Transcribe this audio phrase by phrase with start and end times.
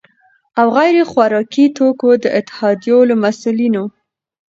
[0.59, 3.83] او غیر خوراکي توکو د اتحادیو له مسؤلینو،